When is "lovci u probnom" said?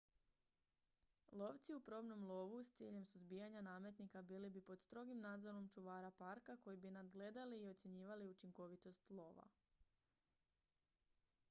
1.31-2.23